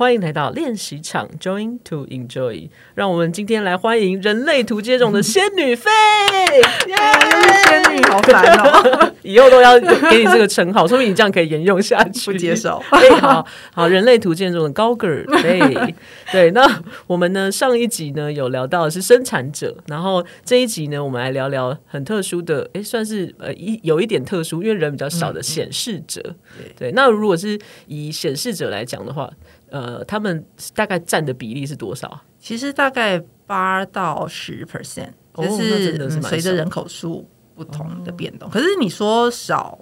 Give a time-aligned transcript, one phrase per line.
[0.00, 2.70] 欢迎来到练习场，Join to Enjoy。
[2.94, 5.90] 让我们今天来欢迎人类图接种的仙女费，
[6.88, 9.12] 又 是仙女，好烦哦！
[9.20, 12.32] 以后都要给你这个称号，说明你这样可以沿用下去。
[12.32, 12.82] 不接受。
[12.92, 15.94] 对，好好，人类图接种的高个儿，对
[16.32, 16.50] 对。
[16.52, 16.66] 那
[17.06, 17.52] 我们呢？
[17.52, 26.22] 上一集呢有聊到的是生产者，然后这一集呢，我们来聊聊很特殊的，哎，算是呃一有一点特殊，因为人比较少的显示者。
[26.24, 29.30] 嗯嗯对，那如果是以显示者来讲的话。
[29.70, 30.44] 呃，他们
[30.74, 32.20] 大概占的比例是多少？
[32.38, 38.48] 其实大概八到十 percent，就是随着人口数不同的变动。
[38.48, 39.78] 哦、可是你说少，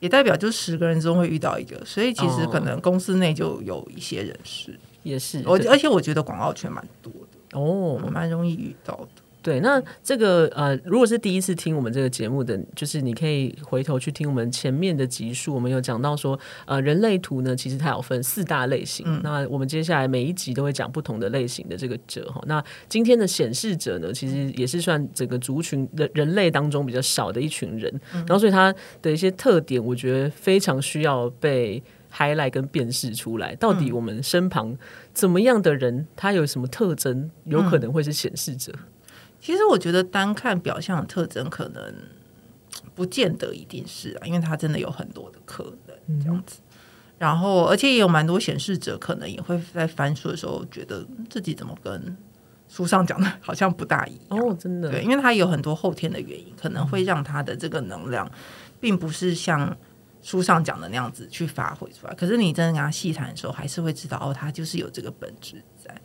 [0.00, 5.42] 也代表就十个人中会遇到一个，所以其实可能公司内就有一些人是，也是。
[5.46, 9.22] 我而且我觉得广告圈蛮多的哦，蛮容易遇到的。
[9.48, 19.06] 对，那这个呃，如果是第一次听我们这个节目的，就是你可以回头去听我们前面的集数，我们有讲到说，呃，人类图呢，其实它有分四大类型。
[19.08, 22.42] 嗯、那我们接下来每一集都会讲不同的类型的这个者哈。
[22.46, 31.82] 那今天的显示者呢，其实也是算整个族群的人类当中比较少的一群人，嗯、然后所以它的一些特点，我觉得非常需要被
[32.14, 33.54] highlight 跟辨识出来。
[33.54, 34.76] 到底我们身旁
[35.14, 38.70] 怎么样的人，他有什么特征，有可能会是显示者？
[38.76, 38.84] 嗯
[39.48, 41.82] 其实我觉得单看表象的特征，可能
[42.94, 46.60] 不见得一定是啊，因为它真的有很多的可能这样子。
[46.60, 46.68] 嗯、
[47.16, 52.14] 然后，而且也有蛮多显示者，可能也会在翻书的时候，觉得自己怎么跟
[52.68, 54.90] 书上讲的 好像不大一样哦，真的。
[54.90, 58.30] 对，因为它有很多后天的原因，可能会让他的这个能量，
[58.78, 59.74] 并不是像
[60.20, 62.12] 书上讲的那样子去发挥出来。
[62.12, 65.54] 可是你真的跟他细谈的时候，还是会知道哦，他就是有这个本质。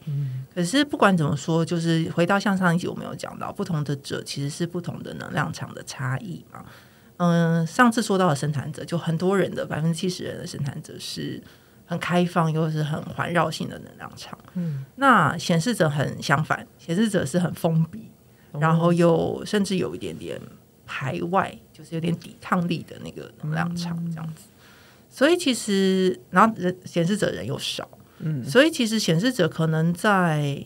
[0.05, 6.65] 嗯，可是不管怎么说，就是回到像上一集我们有讲到，不同的者其实是不同的能量场的差异嘛。
[7.17, 11.41] 嗯，上次说到的生产者，就很多人的百分之七十人的生产者是
[11.85, 14.37] 很开放又是很环绕性的能量场。
[14.55, 18.09] 嗯，那显示者很相反，显示者是很封闭，
[18.59, 20.41] 然后又甚至有一点点
[20.85, 24.43] 排外，就是有点抵抗力的那个能量场这样子。
[25.09, 27.87] 所以其实，然后人显示者人又少。
[28.25, 30.65] 嗯，所以其实显示者可能在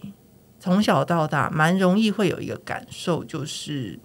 [0.60, 4.00] 从小到大蛮容易会有一个感受，就是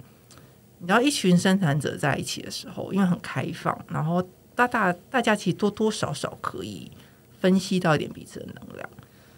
[0.79, 4.23] 你知道一群生产者在一起的时候，因为很开放，然后
[4.55, 6.91] 大大大家其实多多少少可以
[7.41, 8.89] 分析到一点彼此的能量，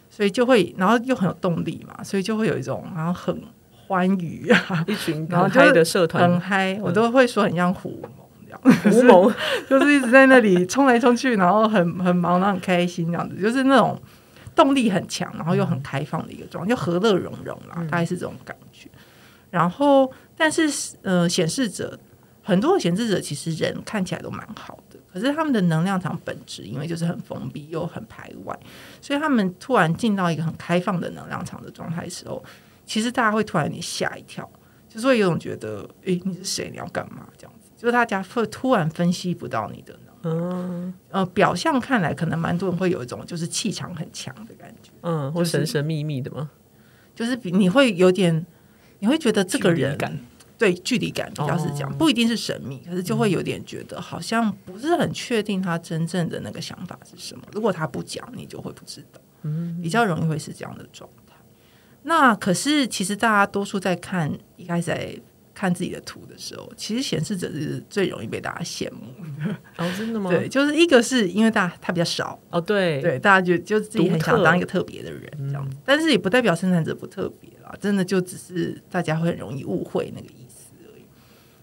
[0.09, 3.41] 所以就会，然后又很有动力嘛，所以就会有一种然后很
[3.87, 8.01] 欢愉啊，一群很嗨的社团，很嗨，我都会说很像虎
[8.65, 9.35] 猛这样， 虎猛
[9.69, 13.99] 就是一直在那里冲来冲去，然后很 很忙，然后很开心这样子，就是那种。
[14.55, 18.87] 动力很强，然后又很开放的一个状态，就和乐融融啦，大概是这种感觉。
[19.49, 21.99] 然后，但是呃，显示者
[22.41, 28.57] 很多的显示者其实人看起来都蛮好的，可是他们的能量场本质，因为就是很封闭又很排外，
[29.01, 32.41] 所以他们突然进到一个很开放的能量场的状态的时候，
[32.85, 34.49] 其实大家会突然有点吓一跳，
[34.87, 36.69] 就是会有种觉得，诶，你是谁？
[36.71, 37.27] 你要干嘛？
[37.37, 37.54] 这样子，
[37.85, 39.95] 就是大家会突然分析不到你的。
[40.23, 46.49] 嗯，呃，表象看来可能蛮多人会有一种就是气场很强的感觉，嗯，或神神秘秘的吗？
[47.13, 48.43] 就是比你会有点，
[48.97, 50.17] 你会觉得这个人感，
[50.57, 57.43] 对，距离感比较是这样，不一定是神秘，可是就会有点觉得好像不是很确定他真正的那个想法是什么。
[57.51, 61.35] 如果他不讲，你就会不知道，嗯，比较容易会是这样的状态。
[62.01, 65.15] 那可是其实大家多数在看一开始在。
[65.55, 69.07] 看自己的图的时候，其实显示者是最容易被大家羡慕
[69.39, 69.55] 的。
[69.77, 70.29] 哦，真的吗？
[70.29, 81.03] 对，就是一个是因为大家他比较少哦，对对，大家就就自己很想当一个特别的人这样子，嗯、但是也不代表生产者不特别啦，真的就只是大家会很容易误会那个意思而已。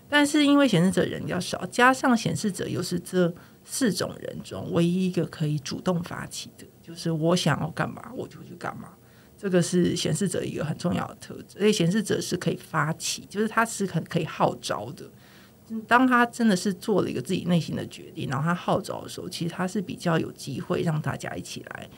[0.09, 3.33] 但是因为显示者人比较少，加上显示者又是这
[3.63, 8.89] 四种人中唯一一个可以主动发起的，就是我想要干嘛我就去干嘛。
[9.43, 15.05] 这个是显示者一个很重要的特质，所以显示者是可以发起，就是他是很可以号召的。
[15.89, 21.91] 当他真的是做了一个自己内心的决定，然后他号召的时候，其实他是比较有机会让大家一起来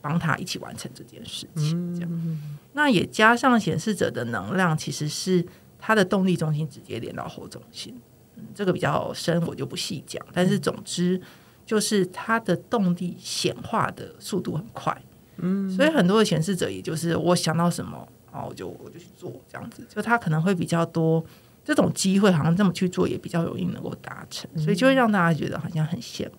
[0.00, 1.94] 帮他一起完成这件事情。
[1.94, 2.40] 这样，
[2.72, 5.44] 那也加上显示者的能量，其实是
[5.78, 7.94] 他的动力中心直接连到后中心。
[8.36, 10.24] 嗯，这个比较深，我就不细讲。
[10.32, 11.20] 但是总之，
[11.66, 15.02] 就是他的动力显化的速度很快。
[15.42, 21.22] 嗯，所以很多的显示者，也就是我想到什么，然后我就我就去做这样子，就他可能会比较多
[21.64, 26.32] 这种机会，好像这么去做也比较容易能够达成，所以就会让大家觉得好像很羡慕。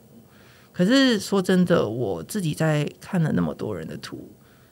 [0.71, 4.31] 可是说真的，我自己在看了那么多人的图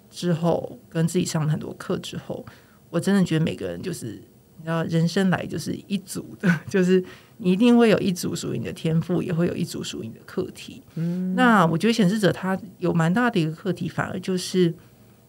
[0.09, 2.43] 之后，跟自己上了很多课之后，
[2.89, 4.19] 我真的觉得每个人就是
[4.61, 7.03] 你知道，人生来就是一组的， 就是
[7.37, 10.83] 你一定会有一组属于你的天赋，也会有一组属于你的课题。
[10.93, 14.71] 嗯，那我觉得显示者他有蛮大的一个课题，反而就是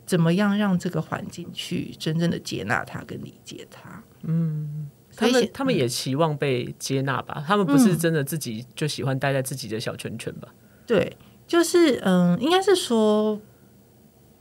[0.04, 4.02] 怎么样让这个环境去真正的接纳他跟理解他。
[4.24, 7.42] 嗯，他们他们也期望被接纳吧？
[7.46, 10.48] 他们不是真的自己就喜欢待在自己的小圈圈吧？
[10.50, 10.54] 嗯、
[10.86, 13.40] 对，就是嗯，应该是说。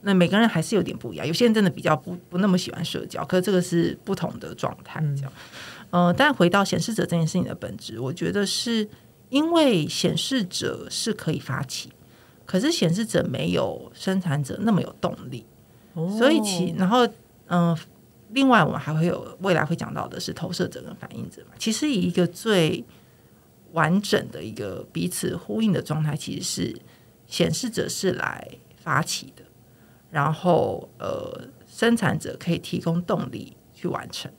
[0.02, 5.32] 那每个人还是有点不一样，有些人真的比较不不那么喜欢社交，可是这个是不同的状态，这样。
[5.92, 8.88] 嗯、呃，但回到显示者这件事情的本质，我觉得是
[9.30, 11.92] 因为显示者是可以发起，
[12.46, 15.46] 可是显示者没有生产者那么有动力，
[15.94, 17.06] 哦、所以其然后
[17.48, 17.80] 嗯、呃，
[18.30, 22.84] 另外我们还会有未来会讲到的是投射者跟反应者嘛，其实以一个最
[23.74, 26.82] 完整的一个彼此呼应的状态，其实是
[27.28, 28.48] 显示者是来
[28.82, 29.44] 发起的。
[30.12, 34.30] 然后，呃，生产者可以提供动力去完成，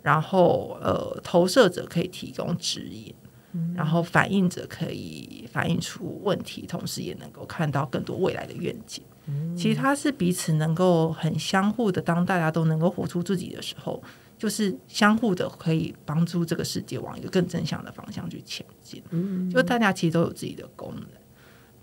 [0.00, 3.12] 然后，呃，投射者可以提供指引，
[3.52, 9.02] 嗯、然后反映者可以反映出问题，同时也能够看到更多未来的愿景。
[9.26, 14.00] 嗯、其实它是彼此能够很相互的，当大家都能够活出自己的时候，
[14.38, 19.02] 就是相互的可以帮助这个世界往一个更正向的方向去前进。
[19.10, 21.04] 嗯、就大家其实都有自己的功能。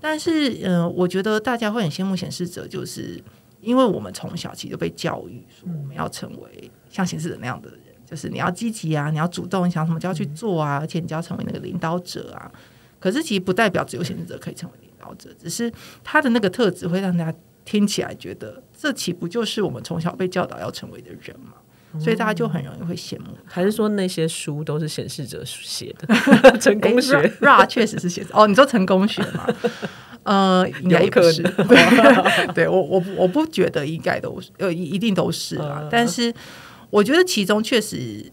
[0.05, 3.23] 但是，嗯、呃，我觉得大家会很羡慕显示者，就是
[3.61, 12.51] 因为我们从小其实就被教育说，我们要成为像显示者那样的人，就是你要积极啊，你要主动，你想什么就要去做啊，而且你就要成为那个领导者啊。
[12.99, 15.71] 可是，其实不代表只有显示者可以成为领导者，只是
[16.03, 21.53] 他的那个特质会让大家听起来觉得，这岂不就是我们从小被教导要成为的人吗？
[21.99, 26.07] 所以大家就很容易会羡慕，还是说那些书都是显示者写的？
[26.57, 28.29] 成功学，Ra 确实是写的。
[28.33, 29.47] 哦，你说成功学吗？
[30.23, 31.43] 呃，应该不是。
[32.55, 35.87] 对我，我我不觉得应该都是，呃，一定都是啊。
[35.91, 36.33] 但是
[36.89, 38.31] 我觉得其中确实，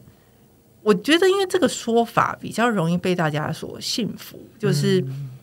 [0.83, 4.99] 我觉得因为这个说法比较容易被大家所信服，就是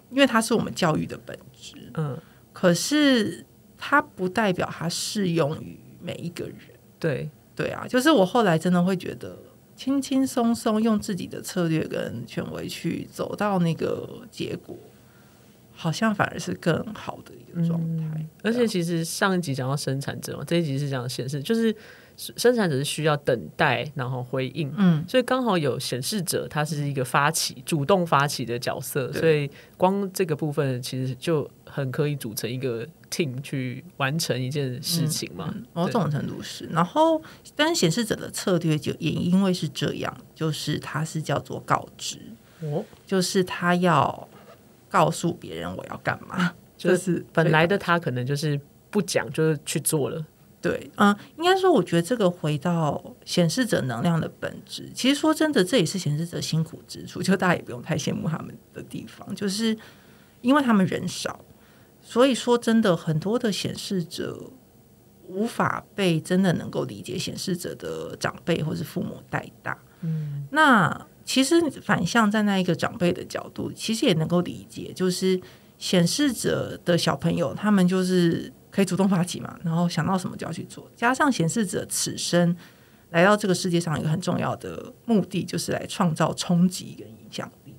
[0.10, 1.76] 因为它是我们教育的本质。
[1.96, 2.18] 嗯，
[2.54, 3.46] 可是
[3.78, 6.56] 它不代表它适用于每一个人。
[6.98, 7.30] 对。
[7.58, 9.38] 对啊，就是我后来真的会觉得，
[9.76, 14.78] 轻轻松松用自己的策略跟权威去走到那个结果，
[15.74, 18.26] 好像反而是更好的一个状态。
[18.44, 21.76] 而且其实上一集讲到生产者嘛，这一集是讲显示，就是。
[22.18, 29.48] 生产者是需要等待，然后回应，嗯，所以刚好有显示者，他是一个发起、主动发起的角色，所以
[29.78, 35.54] 光这个部分其实就很可以组成一个 team 去完成一件事情嘛。
[35.74, 37.22] 某、嗯、种程度是，然后
[37.56, 42.18] 但是显示者的策略就也因为是这样，就是他是叫做告知，
[42.62, 44.28] 哦，就是他要
[44.90, 48.60] 告诉别人我要干嘛，就是本来的他可能就是
[48.90, 50.26] 不讲，就是去做了。
[50.68, 59.78] 对，嗯，应该说，我觉得这个回到显示者能量的本质，其实说真的，这也是显示者辛苦之处，就大家也不用太羡慕他们的地方，就是
[60.42, 61.40] 因为他们人少，
[62.02, 64.38] 所以说真的很多的显示者
[65.30, 69.78] 无法被真的能够理解显示者的长辈或是父母带大。
[70.02, 75.40] 嗯，那其实反向站在一个长辈的角度，其实也能够理解，就是
[75.78, 78.52] 显示者的小朋友，他们就是。
[78.78, 80.88] 可以主动发起嘛，然后想到什么就要去做。
[80.96, 82.56] 加上显示者此生
[83.10, 87.74] 来到这个世界上，一个很重要的目的就是来创造冲击跟影响力。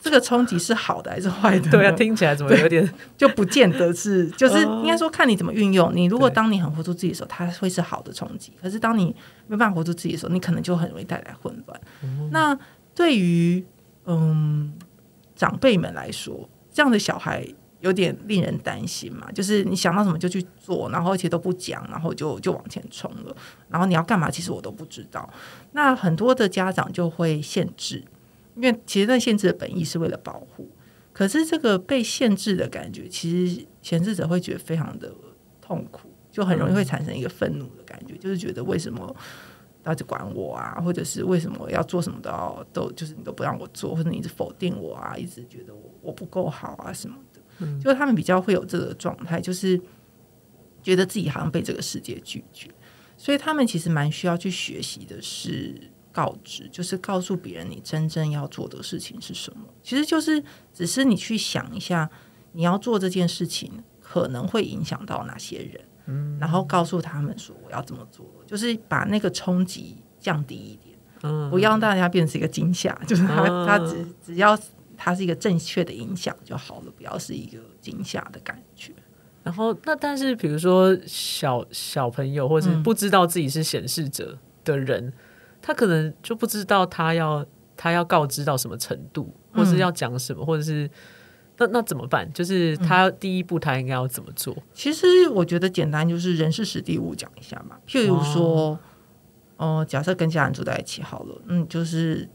[0.00, 1.70] 这个冲击是好的还是坏的？
[1.70, 5.94] 对啊，听起来怎么有点 就不见得是，就是应该说看你怎么运用。
[5.94, 9.14] 你如果当你很活出自己的时候，它会是好的冲击；可是当你
[9.46, 11.80] 没办法活出自己的时候，你可能就很容易带来混乱。
[12.02, 12.58] 嗯、那
[12.96, 13.64] 对于
[14.06, 14.72] 嗯
[15.36, 17.46] 长辈们来说，这样的小孩。
[17.80, 23.34] 有点令人担心嘛，就是你想到什么就去做，然后而且都不讲，然后就就往前冲了，
[23.68, 24.30] 然后你要干嘛？
[24.30, 25.28] 其实我都不知道。
[25.72, 28.04] 那很多的家长就会限制，
[28.56, 30.68] 因为其实那限制的本意是为了保护，
[31.12, 35.10] 可是这个被限制的感觉，其实显示者会觉得非常的
[35.62, 39.16] 痛苦，就很容易会产生一个愤怒的感觉，就是觉得为什么
[39.82, 47.16] 大家管我啊，或者是为什么要做什么都要都就是你都不让我做，或者你一直否定我啊，一直觉得我我不够好啊什么。
[47.82, 49.80] 就他们比较会有这个状态，就是
[50.82, 52.70] 觉得自己好像被这个世界拒绝，
[53.16, 55.74] 所以他们其实蛮需要去学习的是
[56.12, 59.64] 告知，就是告诉别人你真正要做的事情是什么。
[59.82, 62.08] 其实就是只是你去想一下，
[62.52, 74.58] 你要做这件事情可能会影响到哪些人，嗯，然后告诉他们说我要怎么做，就是把那个冲击降低一点，嗯，不要让大家变成一个惊吓，就是他他只只要。
[75.02, 78.92] 它是一个正确的影响就好了，不要是一个惊吓的感觉。
[79.42, 85.12] 然后，那但是比如说小小朋友或者不知道自己是显示者的人，嗯、
[85.62, 87.42] 他可能就不知道他要
[87.78, 90.90] 他要告知到什么程度，或是要讲什么，嗯、或者是
[91.56, 92.30] 那那怎么办？
[92.34, 94.52] 就是他第一步他应该要怎么做？
[94.54, 97.78] 嗯、其实我觉得简单，就是人事史地物讲一下嘛。
[97.88, 98.78] 譬如说，
[99.56, 102.28] 哦、呃，假设跟家人住在一起好了，嗯，就是。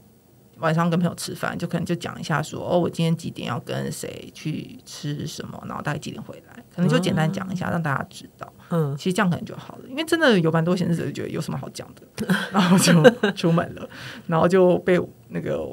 [0.58, 8.50] 晚上跟朋友吃饭，就可能就讲一下说哦，我今天几点要跟谁去吃什么，然后大概几点回来，可能就简单讲一下，让大家知道。
[8.70, 12.92] 嗯，其实这样可能就好了，因为真的有蛮多显示者就觉得有什么好讲的，然后就
[13.32, 13.88] 出门了，
[14.26, 14.98] 然后就被
[15.28, 15.68] 那个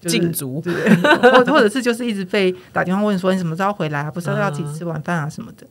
[0.00, 4.10] 禁足，对，或 或者是就是一直被打电话问说你什么时候回来啊？
[4.10, 5.66] 不是要一起吃晚饭啊什么的。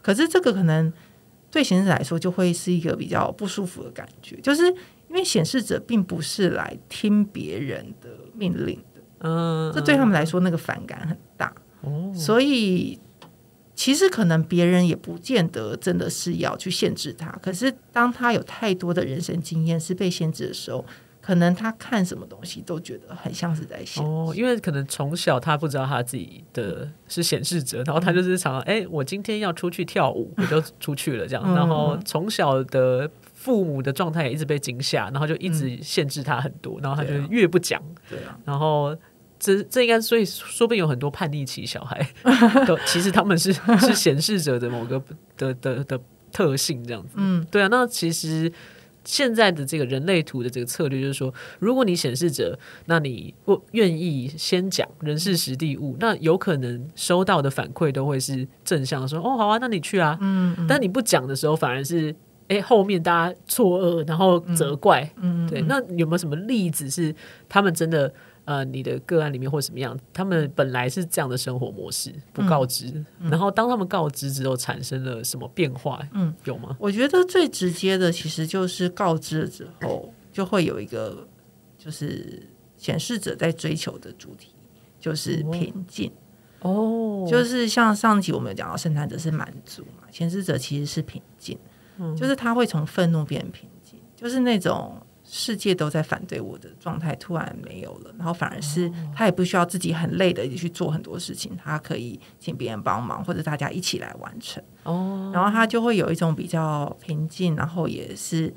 [0.00, 0.90] 可是这个可能
[1.50, 4.74] 对显示者来说就会是一个比较不舒服的感觉，就是。
[5.08, 12.98] 因为显示者并不是来听别人的命令的，嗯，这对他们来说那个反感很大，哦，所以
[13.74, 20.84] 其实可能别人也不见得真的是要去限制他，可是当他有太多的人生经验是被限制的时候，
[21.22, 24.10] 可能他看什么东西都觉得很像是在限制。
[24.10, 33.10] 哦，因为可能从小他不知道他自己的是显示者，然后他就是常常哎，我今天要出去跳舞，我就出去了这样，然后从小的。
[33.40, 37.80] 父母的状态也一直被惊吓，然后就一直限制他很多，嗯、然后他就越不讲。
[38.10, 38.94] 对啊，然后
[39.38, 42.04] 这这应该所以说不定有很多叛逆期小孩，
[42.66, 45.00] 都其实他们是是显示者的某个
[45.36, 46.00] 的的的，
[46.32, 47.10] 特性这样子。
[47.14, 47.68] 嗯，对啊。
[47.70, 48.52] 那其实
[49.04, 60.18] 现在的这个人类图的这个策略就是说，如果你显示者，那你不愿意先讲人事实地物，那有可能收到的反馈都会是正向说，说哦好啊，那你去啊。
[60.20, 62.12] 嗯，嗯，但你不讲的时候，反而是。
[62.48, 67.14] 哎，后面大家错愕，然后责怪，嗯，嗯对，那有没有什么例子是
[67.48, 68.12] 他们真的
[68.44, 76.00] 呃，你的个案里面或什么样，他们本来是这样的生活模式，不告知，然后当他们告知之后产生了什么变化？
[76.14, 76.74] 嗯，有吗？
[76.80, 81.28] 我觉得最直接的其实就是告知了之后，就会有一个
[81.76, 82.42] 就是
[82.78, 84.48] 显示者在追求的主题，
[84.98, 86.10] 就是平静。
[86.60, 91.56] 哦，就是像上集我们有讲到，生产者是满足嘛，显示者其实是平静。
[92.16, 104.62] 就是他会从愤怒变平静，就是那种世界都在反对我的状态突然没有了，然后反而是他也不需要自己很累的去做很多事情，他可以请别人帮忙或者大家一起来完成。
[104.84, 108.52] 哦，然后他就会有一种比较平静，然后也是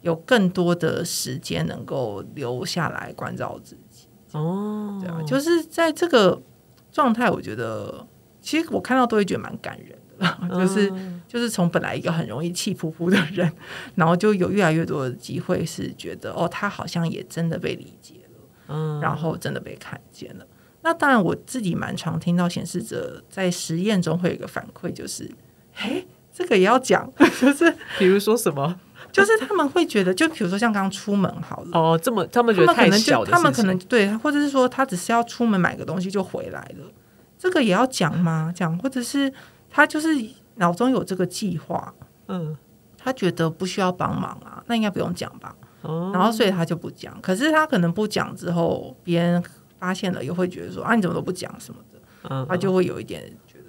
[0.00, 4.08] 有更多的时间能够留下来关照自己。
[4.32, 6.42] 哦，对啊，就是在这个
[6.90, 8.06] 状态，我觉得
[8.40, 10.92] 其实我看到都会觉得蛮感人的， 就是。
[11.28, 13.52] 就是从本来一个很容易气呼呼的人，
[13.96, 20.46] 然后就有越来越多的机会是觉得哦，他好像也真的被理解了，嗯，然后真的被看见了。
[20.80, 25.30] 那当然，我自己蛮常听到显示者在实验中会有一个反馈，就是，
[25.76, 28.80] 哎，这个也要讲， 就是比如说什么，
[29.12, 36.86] 就是他们会觉得，就比如说像刚刚出门好了，哦，这么他们觉得太小的，他们可能对，或者是说他只是要出门买个东西就回来了，
[37.38, 38.50] 这个也要讲吗？
[38.56, 39.30] 讲，或者是
[39.70, 40.08] 他就是。
[40.60, 41.94] 脑中有这个计划，
[42.26, 42.56] 嗯，
[42.96, 45.54] 他觉得不需要帮忙啊，那应该不用讲吧？
[45.82, 47.16] 哦，然后所以他就不讲。
[47.22, 49.40] 可是他可能不讲之后，别人
[49.78, 52.00] 发现了，又会觉得说啊，你怎么都不讲什么的？
[52.28, 53.66] 嗯，他就会有一点觉得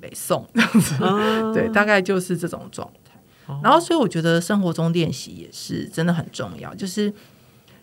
[0.00, 3.20] 没送这样子， 嗯、对，大概就是这种状态。
[3.48, 7.12] 嗯、然后所以我觉得生活中练习也是真的很重要，就是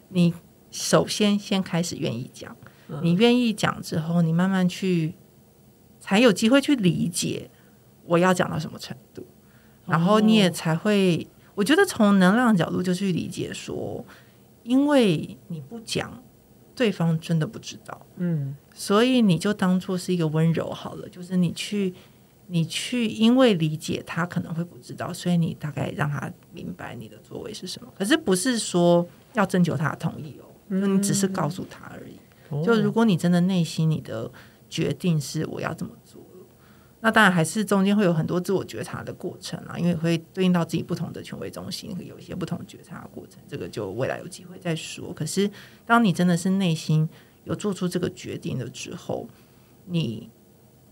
[0.08, 0.34] 你
[0.72, 2.56] 首先先开始愿意讲，
[2.88, 5.14] 嗯、你愿意讲之后，你慢慢去
[6.12, 7.50] 才有机会去理解。
[8.04, 9.26] 我要讲到什么程度，
[9.86, 11.26] 然后你也才会，
[11.56, 14.04] 我觉得从能量角度就去理解说，
[14.64, 16.22] 因为你不讲，
[16.76, 21.94] 对方真的不知道，嗯，所以你就当做是一个温柔好了，就是你去，
[22.48, 34.30] 你去，因为理解他可能会不知道，所以你大概让他明白你的作为是什么，可是不是说要征求他的同意哦，嗯，你只是告诉他而已，就如果你真的内心你的
[34.72, 36.20] 决定是我要怎么做。
[37.04, 43.40] 那当然还是中间会有很多自我觉察的过程啊，因为会对应到自己不同的权威中心，有一些不同觉察的过程。
[43.48, 45.12] 这个就未来有机会再说。
[45.12, 45.50] 可是，
[45.84, 47.10] 当你真的是内心
[47.44, 49.28] 有做出这个决定了之后，
[49.88, 50.30] 你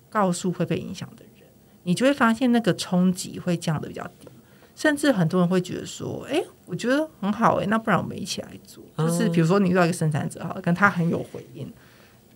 [0.10, 1.48] 告诉会被影响的人，
[1.84, 4.28] 你就会发现那个冲击会降得比较低。
[4.76, 11.72] 甚至很多人会觉得说：“哎，我觉得很好哎，那不然我们一起来做。”就是比如说你遇到一个生产者哈，跟他很有回应，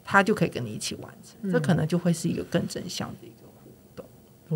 [0.03, 1.51] 他就可以跟你一起完成。
[1.51, 4.05] 这可能就会是一个更正向的一个互动。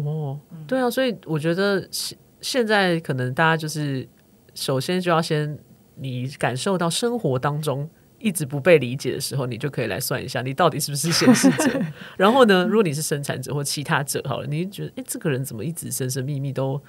[0.06, 4.08] 哦，对啊，所以我觉得现现在可能大家就是
[4.54, 5.58] 首先就要先
[5.96, 7.90] 你感受到生活当中
[8.20, 11.82] 一直不被理解的时候，你就可以来算一下你到底是不是显示者。
[12.18, 16.82] 然后呢，如果你是生产者或其他者，好了，你觉得哎，这个人怎么一直神神秘秘都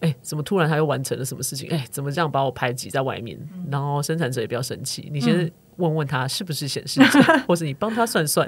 [0.00, 1.70] 哎，怎么突然他又完成了什么事情？
[1.70, 3.38] 哎，怎么这样把我排挤在外面？
[3.54, 8.46] 嗯、然后生产者也不要生气，你先问问他是不是显示者，嗯、 或是你帮他算算，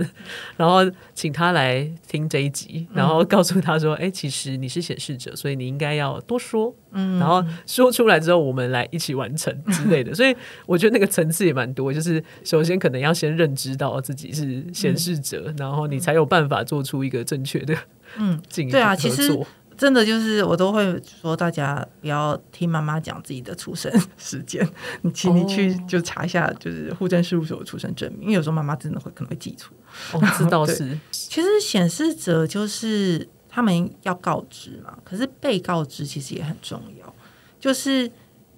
[0.57, 0.81] 然后
[1.15, 10.13] 请他来听这一集，然后告诉他说：“哎，其实你是显示者，所以你应该要多说。”嗯，然后说出来之后，我们来一起完成之类的。
[10.15, 17.77] 所以我觉得那个层次也蛮多，就是首先可能要先认知到自己是显示者，嗯、然后你才有办法做出一个正确的
[18.17, 18.41] 嗯，
[18.71, 19.39] 对啊，其实。
[19.77, 24.67] 真的就是，我都会说大家不要听妈妈讲自己的出生时间，
[25.03, 29.77] 你请你去就查一下，就是户政事务所的出生证明，因为有时候妈妈真的会可能会记错。
[30.13, 30.99] 哦，这倒是。
[31.13, 37.15] 其实显示者就是他们要告知嘛，可是被告知其实也很重要。
[37.61, 38.11] 就是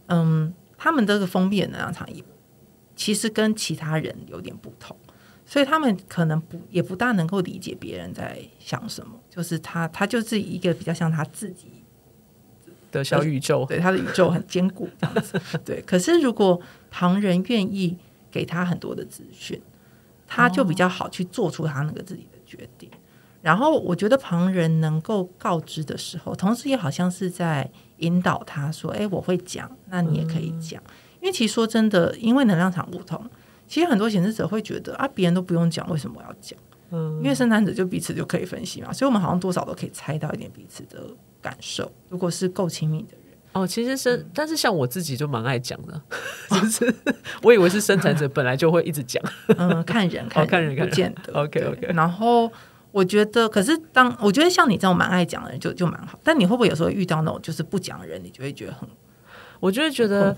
[0.06, 2.22] 嗯，他们这个封闭的能量场也
[2.94, 4.96] 其实跟其他人有点不同。
[5.50, 11.68] 所以他们可能不也不大能够理解别人在想什么，就是他他就是一个比较像他自己
[12.92, 15.40] 的小宇宙，对，他的宇宙很坚固这样子。
[15.64, 17.96] 对，可是如果旁人愿意
[18.30, 19.58] 给他很多的资讯，
[20.26, 22.86] 他就比较好去做出他那个自己的决定。
[22.90, 22.98] 哦、
[23.40, 27.66] 然后我觉得旁人能够告知的时候，同时也好像是在
[28.00, 30.78] 引导他说：“哎，我会讲，那你也可以讲。
[30.82, 33.18] 嗯”因为其实说真的，因为能量场不同。
[33.68, 36.58] 其实很多显示者会觉得啊，别人都不用讲，为什么我要讲？
[36.90, 41.02] 嗯，因为生产者就彼此就可以分析嘛，所以我们好像多少都可以猜到一点彼此的
[41.42, 41.92] 感受。
[42.08, 46.00] 如果是够亲密的人，哦，其实生，嗯、但是像我自己就蛮爱讲的，
[46.48, 46.94] 就是
[47.42, 49.22] 我以为是生产者本来就会一直讲，
[49.58, 51.32] 嗯，看人看人，哦、看人看人，不见得。
[51.34, 51.92] OK OK。
[51.92, 52.50] 然后
[52.90, 56.18] 我觉得，可是当我觉得像你这种蛮爱讲的人就，就就蛮好。
[56.24, 58.88] 但你会不会有时候遇到那种就是不讲的人，你就会觉得很，
[59.60, 60.34] 我就会觉得，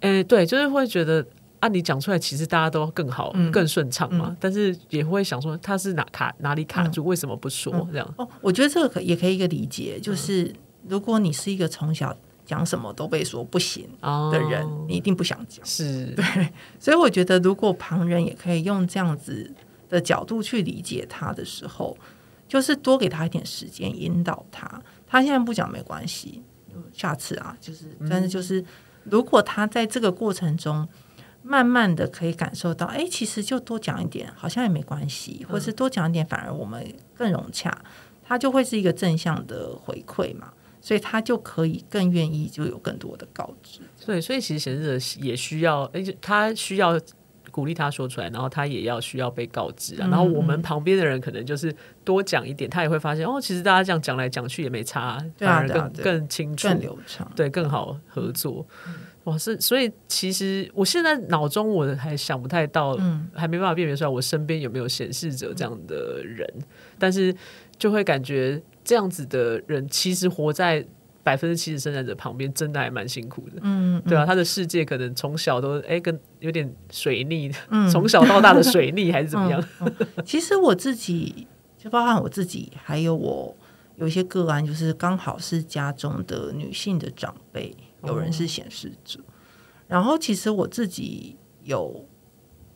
[0.00, 1.22] 哎，对，就是会觉得。
[1.62, 4.26] 啊，你讲出来，其实大家都更好、嗯、更顺畅嘛。
[4.30, 8.14] 嗯、但是也会想说，他是哪卡哪里卡住，嗯、为什么不说、嗯、这样？
[8.18, 10.52] 哦，我觉得这个可也可以一个理解，就是
[10.88, 12.12] 如果你是一个从小
[12.44, 15.64] 讲什么都被说不行的人，哦、你一定不想讲。
[15.64, 16.24] 是 对，
[16.80, 19.48] 所以我觉得如果旁人也可以用这样子
[19.88, 21.96] 的角度去理解他的时候，
[22.48, 24.82] 就是多给他一点时间引导他。
[25.06, 26.42] 他现在不讲没关系，
[26.92, 28.64] 下次啊，就是但是就是
[29.04, 30.88] 如果他在这个过程中。
[31.52, 36.82] 慢慢的可以感受到，哎，其实就多讲一点，好像也没关系，或是多讲一点，反而我们
[37.14, 37.70] 更融洽，
[38.24, 43.80] 他就会是一个正向的回馈嘛，所以他就可以更愿意就有更多的告知。
[44.06, 46.98] 对，所以其实显示者也需要，哎，他需要
[47.50, 50.06] 鼓励他说出来，然后他也要需要被告知啊。
[50.06, 51.70] 嗯、然后我们旁边的人可能就是
[52.02, 58.66] 多讲一点，他也会发现哦，其实大家这样讲来讲去也没差，反而更、啊、更清楚、更流畅，对，更好合作。
[58.86, 66.62] 嗯哇，是所以其实我现在脑中我还想不太到，嗯、还没办法辨别出来我身边有没有显示者这样的人，嗯、
[66.98, 67.32] 但是
[67.78, 70.84] 就会感觉这样子的人其实活在
[71.22, 73.58] 百分之七十生产者旁边，真的还蛮辛苦的。
[73.62, 77.48] 嗯，嗯对啊，他的世界可能从小都哎、欸、跟有点水逆，
[77.92, 79.64] 从、嗯、小到大的水逆还是怎么样？
[79.82, 81.46] 嗯嗯、其实我自己
[81.78, 83.56] 就包含我自己，还有我
[83.98, 87.72] 有一些个案，就是刚好是家中的女性的长辈。
[88.04, 89.24] 有人是显示者，哦、
[89.86, 92.04] 然后其实我自己有，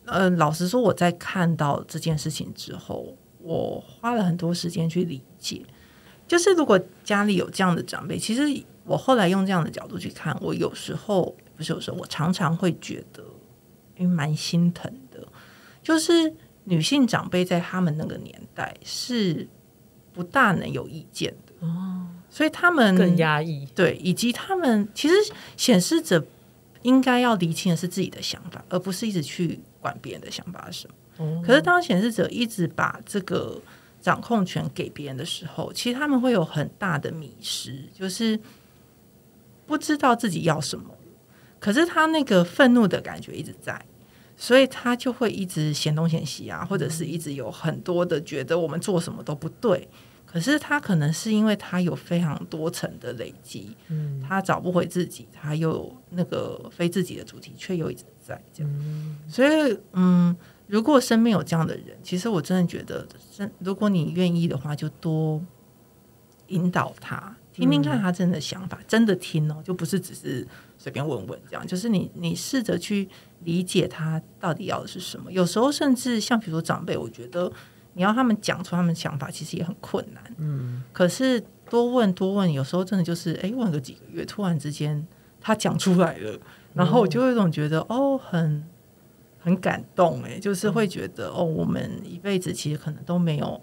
[0.05, 5.65] 呃，老实说，我在看到这件事情之后，我花了很多时间去理解。
[6.27, 8.41] 就是如果家里有这样的长辈，其实
[8.83, 13.23] 我后来用这样的角度去看，我有时候不是有时候，我常常会觉得，
[13.95, 15.25] 因为蛮心疼的。
[15.81, 16.33] 就是
[16.65, 19.47] 女性长辈在他们那个年代是
[20.11, 22.07] 不大能有意见的哦。
[22.37, 25.15] 所以他们更压抑，对，以及他们其实
[25.55, 26.23] 显示者
[26.83, 30.93] 应该要理清的是自己的想法，而不是一直去管别人的想法是什么。
[31.17, 33.59] 哦、可是当显示者一直把这个
[33.99, 38.39] 掌控权给别人的时候，其实他们会有很大的迷失，就是
[39.65, 40.85] 不知道自己要什么。
[41.59, 43.83] 可是他那个愤怒的感觉一直在，
[44.37, 49.87] 所以他就会一直嫌东嫌西啊，或者是一直有很多的觉得我们做什么都不对。
[50.29, 60.35] 可是他可能是因为他有非常多层的累积，嗯，他找不回自己，他又那个非自己的主题却又一直在这样，嗯，所以嗯，
[60.67, 63.07] 如果身边有这样的人，其实我真的觉得，
[63.59, 65.41] 如果你愿意的话，就多
[66.47, 70.45] 引导他，听听看他真的想法，嗯，真的听哦，就不是只是
[70.77, 73.07] 随便问问这样，就是你你试着去
[73.45, 75.31] 理解他到底要的是什么。
[75.31, 77.49] 有时候甚至像比如说长辈，我觉得。
[77.97, 80.23] 你要他们讲出他们想法，其实也很困难。
[80.37, 85.05] 嗯，可是多问多问，有时候真的就是，哎，问个几个月，突然之间
[85.41, 86.39] 他讲出来了，
[86.75, 88.63] 然后我就有一种觉得，哦，很
[89.39, 93.59] 很感动，哎，就是会觉得，哦，我们一辈子其实可能都没有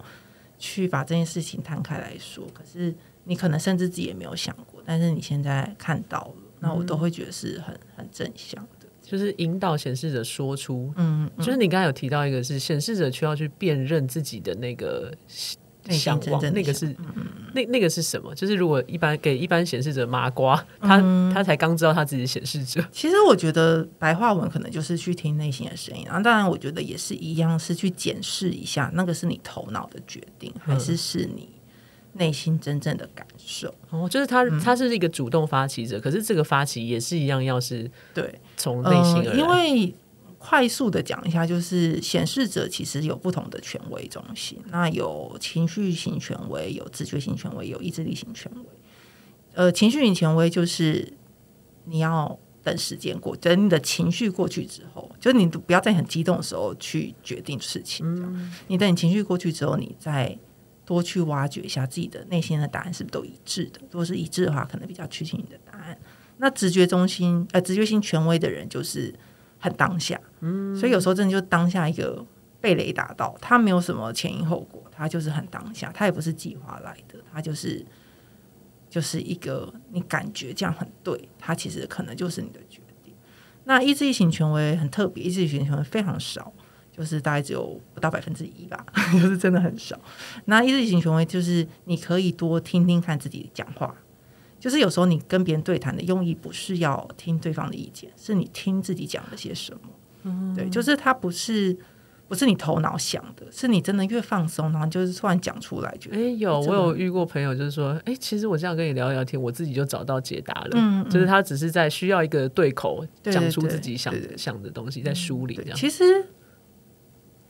[0.59, 2.93] 去把这件事情摊开来说，可是
[3.23, 8.61] 你可能甚至自己也没有想过，但是你现在看到了，那我都会觉得是很很正向。
[8.63, 8.69] 的，
[9.05, 15.13] 就是引导显示者说出，嗯，嗯就是你刚才有提到一个是显示者需要去辨认自己的那个。
[15.87, 18.33] 想望那个是，嗯、那那个是什么？
[18.33, 22.83] 就是如果一般给一般显示者麻瓜，他、嗯、他才刚知道他自己显示者。
[22.91, 31.47] 其实我觉得白话文可能就是去听内心的声音，然后当然我觉得也是一样，是去检视一下那个是你头脑的决定，还是是你
[32.15, 33.73] 内心真正的感受。
[33.89, 39.95] 哦，就是他他是一个主动发起者，嗯、可是这个发起也是一样，要是对从内心而来，呃、因为。
[40.37, 48.61] 快速的讲一下，就是显示者其实有不同的权威中心，那有情绪型权威，有直觉型权威，有意志力型权威。
[49.55, 51.11] 呃，情绪型权威就是
[51.85, 58.05] 你要等时间过，等你的情绪过去之后，就是你不要在很激动的时候去决定事情。
[58.05, 60.37] 嗯，你等你情绪过去之后，你再
[60.85, 63.81] 多去挖掘一下自己的内心的答案是不是都一致的。
[63.91, 65.97] 如果是一致的话，可能比较趋近你的答案。
[66.37, 69.13] 那直觉中心，呃，直觉性权威的人就是。
[69.57, 72.23] 很当下，嗯，所以有时候真的就当下一个
[72.61, 77.83] 被雷打到，他没有什么前因后果，他就是很当下，他也不是计划来的，他就是
[78.87, 83.11] 就是一个你感觉这样很对，他其实可能就是你的决定。
[83.63, 86.53] 那意志力型权威很特别，意志力型权威非常少，
[86.95, 89.99] 就是大概只有不到百分之一吧， 就是真的很少。
[90.45, 93.95] 那意志力型权威就是你可以多听听看自己讲话。
[94.57, 99.79] 就是有时候你跟别人对谈的用意不是要听对方的意见，是你听自己讲了些什么。
[100.23, 101.77] 嗯，对，就是他不是
[102.27, 106.09] 不是你头脑想的，是你真的越放松，然后就是突然讲出来就。
[106.11, 110.69] 哎，有我有遇过朋友，就是说，哎，其实我这样跟你聊聊天，我自己就找到解答了。
[110.73, 115.77] 嗯，嗯，就是他只是在需要一个对口讲出自己想的想的东西，在梳理这样。
[115.77, 116.03] 其实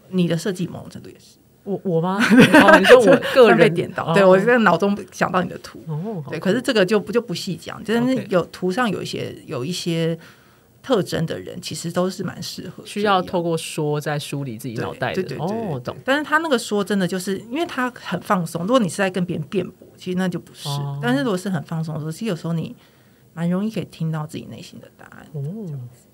[0.09, 1.37] 你的设计某种程度也是。
[1.63, 2.19] 我我吗？
[2.21, 10.15] 哦、你说我 个人点到，对我在脑中想到你的图，哦、对，可是这个就不就不细讲，就是有图上有一些有一些
[10.83, 15.97] 特征的人，其实都是蛮适合需要透过说在梳理自己脑袋的，对对对，对，哦，懂。
[16.05, 20.69] 但是他那个说真的就是因为他很放松，如果你是在跟别人辩驳，其实那就不是。
[20.69, 22.75] 哦、但是如果是很放松的时候，其实有时候你
[23.33, 25.25] 蛮容易可以听到自己内心的答案。
[25.33, 25.41] 哦，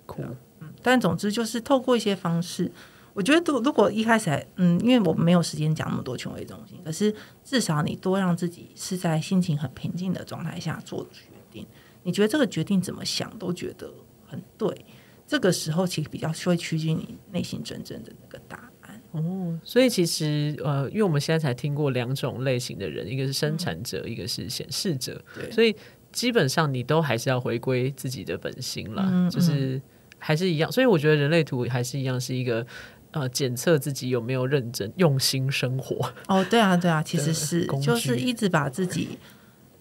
[0.06, 0.24] 酷。
[0.62, 2.72] 嗯，但总之就是透过一些方式。
[3.14, 11.68] 我觉得，如如果一开始还嗯，因为我们没有时间讲那么多权威中心，可是至少你多让自己是在心情很平静的状态下做决定。
[12.04, 13.92] 你觉得这个决定怎么想都觉得
[14.26, 14.86] 很对，
[15.28, 19.02] 这个时候其实比较会趋近你内心真正的那个答案。
[19.12, 25.22] 哦，所以其实呃，因为我们现在才听过两种类型的人，一个是生产者，嗯、一个是显示者。
[25.36, 25.76] 对，所以
[26.14, 29.82] 基本上你都还是要回归自己的本心了，嗯、就是
[30.18, 30.72] 还是一样。
[30.72, 32.66] 所以我觉得人类图还是一样是一个。
[33.12, 36.12] 呃，检测自己有没有认真用心生活。
[36.28, 39.18] 哦，对啊，对啊， 其实是就是一直把自己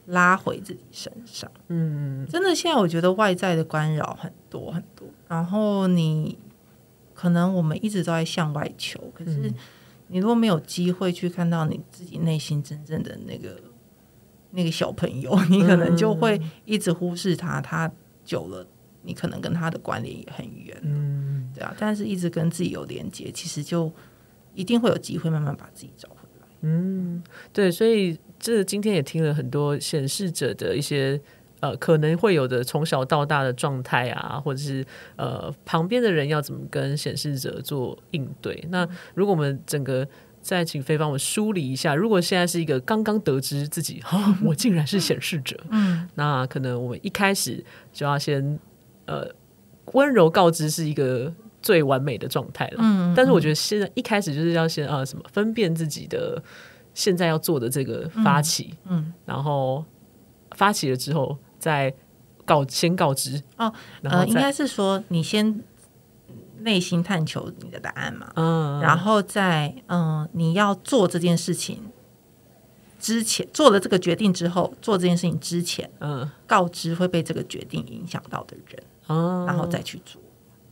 [0.06, 1.50] 拉回自己身上。
[1.68, 6.36] 嗯，真的，现在我觉得外在的干扰很多很多，然后你
[7.14, 9.52] 可能我们一直都在向外求，可是
[10.08, 13.60] 你如果没有机会去看到你自己内心真正的那个
[14.50, 17.90] 那个小朋友，你可能就会一直忽视他，他
[18.24, 18.66] 久了。
[19.02, 21.09] 你可能跟他的关联也很远，嗯，
[21.60, 23.92] 对啊，但是一直跟自己有连接，其实就
[24.54, 26.46] 一定会有机会慢慢把自己找回来。
[26.62, 31.20] 嗯，对，所以这今天也听了很多显示者的一些
[31.60, 34.82] 呃可能会有的从小到大的状态啊，或者是
[35.16, 38.64] 呃旁边的人要怎么跟显示者做应对。
[38.70, 40.08] 那如果我们整个
[40.40, 48.58] 再请飞帮我梳理一下，如果现在是一个刚刚得知自己啊， 我竟然是显示者，嗯，那可能我们一开始就要先。
[49.06, 49.28] 呃，
[49.86, 52.78] 温柔告知是一个最完美的状态了。
[52.78, 56.42] 嗯，但是我觉得现在一开始就是要先啊，什么分辨自己的
[56.94, 59.84] 现在要做的这个发起，嗯，嗯，然后
[60.56, 61.94] 发起了之后再
[62.44, 63.72] 告先告知哦。
[64.02, 65.62] 呃，应该是说你先
[66.58, 71.90] 内心探求你的答案嘛，嗯，然后在嗯、呃、你要做这件事情。
[73.02, 80.20] 之前做了这个决定之后，做这件事情之前，嗯，告知会被这个决定影响到的人，哦，然后再去做，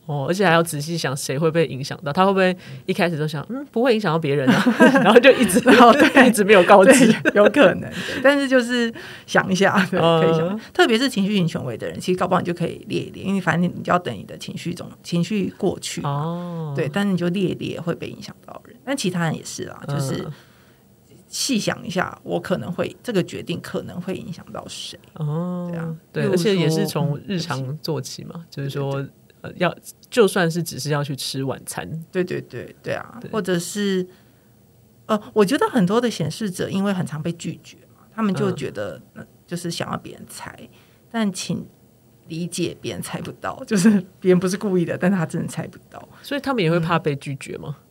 [0.08, 4.64] 哦，而且还要仔细想谁会被影响到，他会不会一开始就想，嗯，不会影响到别人啊，
[5.04, 7.92] 然后就一直，然后 对，一直没有告知，有可能，
[8.22, 8.90] 但是就是
[9.26, 20.26] 想一下，对，可以想，特别是情绪型权威的人，其实搞不好你就可以列一列，因为反正你就要等你的情绪中情绪过去，哦，对，但是你就列一列会被影响到人，但其他人也是啦，就是。
[21.30, 24.98] 细想一下，我可能会这个决定可能会影响到谁？
[25.12, 29.06] 哦，对啊，对，而且也是从日常做起嘛，就是说，
[29.40, 29.74] 呃，要
[30.10, 34.06] 就算是只是要去吃晚餐，对对对对啊，或者是，
[35.06, 39.00] 呃，我觉得很多的显示者因为很常被拒绝嘛，他们就觉得
[39.46, 40.68] 就是想要别人猜，嗯、
[41.10, 41.66] 但请
[42.26, 43.88] 理解别人猜不到，就是
[44.20, 47.76] 别人不是故意的，但他真的猜不到，所以他们也会怕被拒绝吗？
[47.78, 47.84] 嗯、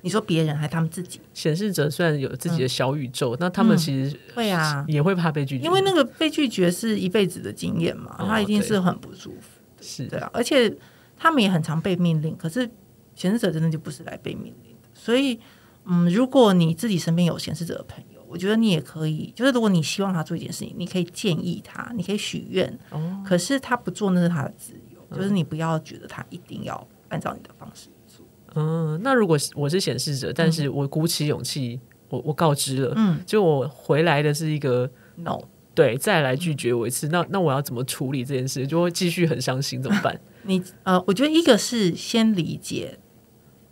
[0.00, 1.20] 你说别人还是他们自己？
[1.32, 10.06] 显示者虽然有自己的小宇宙，嗯、那他们其实会啊，也会怕被拒绝，因为那个被拒绝是一辈子的经验嘛，他一定是很不舒服，是。
[10.06, 10.74] 对啊，而且
[11.16, 12.68] 他们也很常被命令，可是
[13.14, 15.38] 显示者真的就不是来被命令的，所以
[15.84, 18.14] 嗯，如果你自己身边有显示者的朋友。
[18.26, 22.66] 我觉得你也可以，就是如果你希望他做一件事情，你可以建议他，你可以许愿。
[22.90, 28.26] 哦，可是他不做那是他的自由，嗯，就是你不要觉得他一定要按照你的方式做。
[28.56, 35.38] 嗯，那如果我是显示者，但是我鼓起勇气，我我告知了，嗯，就我回来的是一个 no，
[35.72, 38.66] 对，再来拒绝我一次，嗯，那那我要怎么处理这件事？
[38.66, 40.20] 就会继续很伤心，怎么办？
[40.46, 42.98] 你呃，我觉得一个是先理解，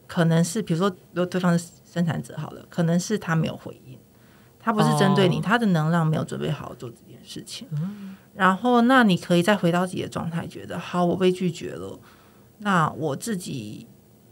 [0.07, 3.99] 可能是比如说，如果对方是生产者好了，可能是他没有回应。
[4.65, 7.67] 他不是针对你，他的能量没有准备好做这件事情。
[8.33, 11.99] 然后，那你可以再回到自己的状态，觉得好，我被拒绝了，
[12.59, 13.89] 那我自己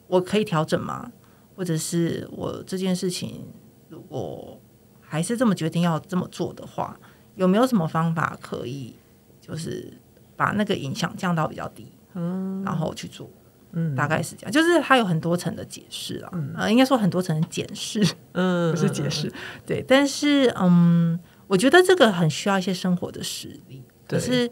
[0.07, 1.11] 我可以调整吗？
[1.57, 3.49] 或者是我这件事情
[3.89, 4.61] 如果
[5.01, 6.97] 还是这么决定要这么做的话，
[7.35, 8.95] 有没有什么方法可以
[9.41, 9.93] 就是
[10.37, 11.91] 把那个影响降到比较低？
[12.15, 13.29] 嗯，然后去做。
[13.73, 19.33] 嗯，大概是这样，就是它有很多层的解释啊，嗯、呃，应该说很多层的检视，嗯，不是解释，
[19.65, 19.81] 对。
[19.87, 23.85] 但是，嗯，我觉得这个很需要一些生活的实力。
[24.09, 24.51] 可是，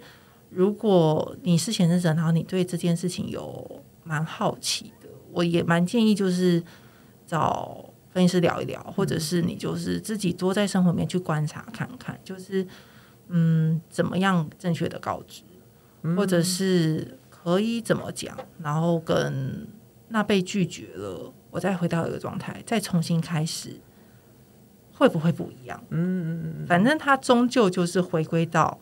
[0.51, 6.63] 如果你是显示者，然后你对这件事情有蛮好奇的，我也蛮建议就是
[7.27, 12.65] 找分析师聊一聊，或者是你就是自己多在生活里面去观察看看，就是
[13.27, 15.43] 嗯，怎么样正确的告知，
[16.15, 17.19] 或者是。
[17.43, 18.37] 可以怎么讲？
[18.63, 19.67] 然后跟
[20.09, 23.81] 那被拒绝了，我再回到一个状态，再重新开始，
[24.93, 25.83] 会不会不一样？
[25.91, 26.67] 嗯嗯嗯。
[26.67, 28.79] 反正他终究就是回归到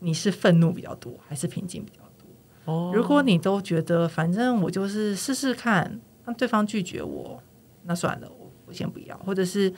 [0.00, 2.72] 你是愤怒比较多，还是平静比较多？
[2.72, 2.92] 哦。
[2.94, 7.42] 如果你都觉得反正我就是试试看，让对方拒绝我，
[7.84, 9.72] 那算了，我我先不要，或者是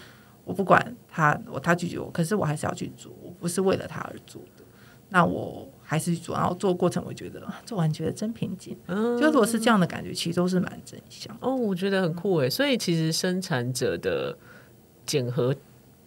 [0.45, 4.65] 我不管他，我他拒绝我，可是我还是要去做，我不是为了他而做的，
[5.09, 5.69] 那我。
[5.91, 8.77] 还是去做，然后做过程，我觉得做完觉得真平静。
[8.87, 11.37] 嗯，就如果是这样的感觉，其实都是蛮正向。
[11.41, 12.49] 哦，我觉得很酷诶。
[12.49, 14.39] 所以其实生产者的
[15.05, 15.53] 检核。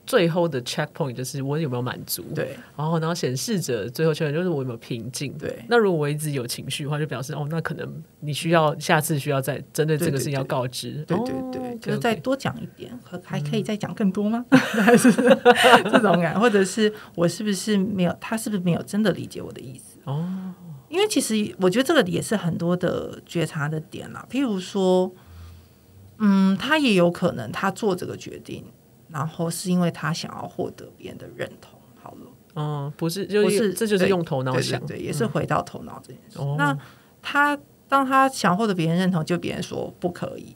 [0.05, 5.63] 最后的 checkpoint 就是我有没有满足，对，然后然后显示者最后确认就是我有没有平静，对。
[5.69, 14.45] 那如果我一直有情绪的话，就表示哦，那可能你需要下次需要再针对这个事情要告知，对对对，对，对，就是再多讲一点，可还可以再讲更多吗？
[14.51, 15.09] 还是
[15.89, 19.97] 这种感，或者是我是不是没有他是不是没有真的理解我的意思？
[20.03, 20.53] 哦，
[20.89, 25.09] 因为其实我觉得这个也是很多的觉察的点啦，譬如说，
[26.17, 28.65] 嗯，他也有可能他做这个决定。
[29.13, 36.39] 然后是因为他想要获得别人的认同，好了，嗯，不是，就不是，这就是用头脑想，对，对，对，也是回到头脑这件事。
[36.41, 36.76] 嗯、那
[37.21, 37.56] 他
[37.88, 40.56] 当他想获得别人认同，就别人说不可以，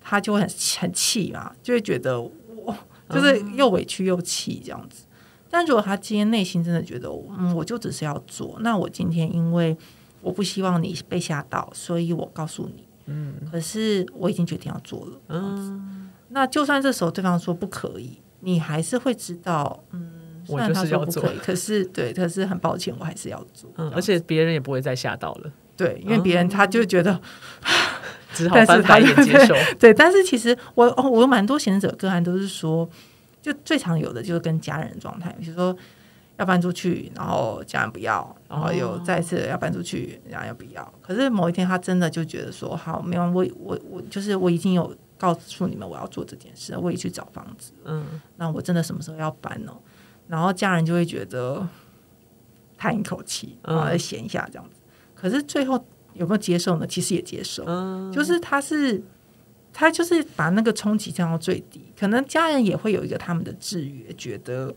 [0.00, 0.48] 他就会很
[0.80, 2.74] 很气嘛，就会觉得我
[3.10, 5.04] 就是又委屈又气这样子。
[5.04, 5.14] 嗯、
[5.50, 9.76] 但如果他今天内心真的觉得，嗯，我就只是要做，那我今天因为
[10.22, 16.07] 我不希望你被吓到，所以我告诉你，嗯，可是我已经决定要做了，嗯。
[16.30, 23.70] 那就算这时候对方说不可以，你还是会知道，嗯，虽然他说不可以，可是对，可是很抱歉，我还是要做。
[23.76, 27.72] 嗯，而且别人也不会再吓到了，对，因为别人他就觉得，嗯、
[28.34, 29.54] 只好翻白眼接受。
[29.80, 32.88] 对，但是其实我哦，我有蛮多显示者个案都是说，
[33.40, 35.74] 就最常有的就是跟家人状态，比如说
[36.36, 40.92] 要搬出去，然后家人不要，然后又再次要搬出去，然后又不要？
[41.00, 44.94] 可是某一天他真的就觉得说，好，没有，我我我就是我已经有。
[45.18, 47.72] 告诉你们我要做这件事，我也去找房子。
[47.84, 49.76] 嗯，那我真的什么时候要搬呢？
[50.28, 51.66] 然后家人就会觉得
[52.76, 54.76] 叹一口气，然后再闲一下这样子。
[55.14, 56.86] 可是最后有没有接受呢？
[56.86, 57.64] 其实也接受，
[58.12, 59.02] 就是他是
[59.72, 61.92] 他就是把那个冲击降到最低。
[61.98, 64.74] 可能家人也会有一个他们的制约，觉得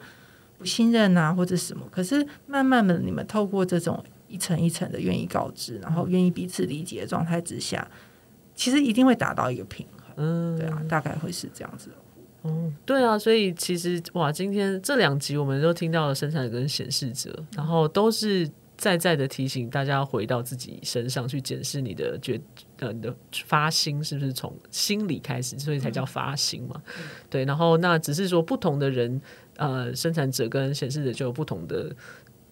[0.58, 1.86] 不信任啊或者什么。
[1.92, 7.88] 可是慢慢的，你们透过这种一层一层的愿意告知，然后愿意彼此理解的状态之下，
[8.56, 10.01] 其实一定会达到一个平衡。
[10.18, 11.90] 嗯，对啊，大概会是这样子。
[12.44, 22.42] 嗯，对啊，所以其实哇，今天这两集我们都听到了生产者跟显示者，然后都是在在的提醒大家要回到自己身上去检视你的觉
[22.80, 26.82] 呃你的发心是不是从心里开始，所以才叫发心嘛。
[26.98, 29.22] 嗯、对，然后那只是说不同的人，
[29.58, 31.96] 呃，生产者跟显示者就有不同的。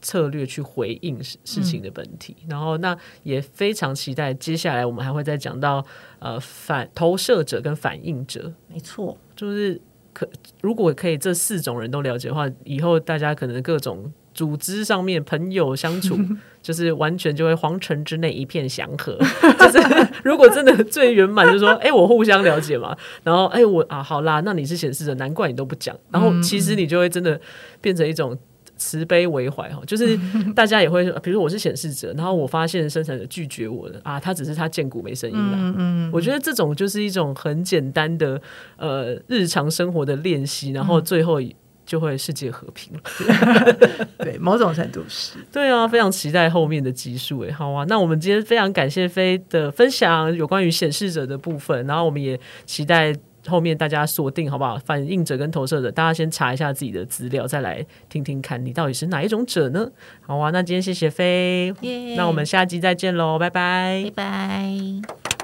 [0.02, 5.86] 策略去回应事情的本体，嗯、然后那也非常期待接下来我们还会再讲到
[6.20, 9.80] 呃反投射者跟反应者，没错，就是
[10.14, 10.28] 可
[10.62, 16.18] 如果可以这四种人都了解的话，以后大家可能各种组织上面朋友相处，
[16.62, 19.18] 就是完全就会皇城之内一片祥和。
[19.60, 27.40] 就是如果真的最圆满，就是说，哎、欸，我互相了解嘛，然后，哎、欸，我啊，好啦，那你是显示者，难怪你都不讲，然后其实你就会真的
[27.82, 28.38] 变成一种。
[28.80, 30.18] 慈悲为怀哈， 就是
[30.56, 35.58] 大家也会，比如说我是显示者，然后我发现生产者拒绝我了啊，他只是他见骨没声音了。
[35.60, 38.42] 嗯嗯，我觉得这种就是一种很简单的
[38.78, 41.40] 呃日常生活的练习，然后最后
[41.86, 43.00] 就会世界和平了。
[43.28, 45.34] 嗯、 对，某种程度是。
[45.52, 47.52] 对啊，非常期待后面的集数诶。
[47.52, 53.14] 好啊，那我们今天非常感谢飞的分享，有关于显示者的部分，然后我们也期待。
[53.48, 54.78] 后面大家锁定好不好？
[54.78, 59.90] 反映者跟投射者，大家先查一下自己的资料，再来听听看你到底是哪一种者呢？
[60.22, 61.74] 好啊，那今天谢谢飞
[62.18, 65.39] 那我们下集再见喽，拜拜，拜拜。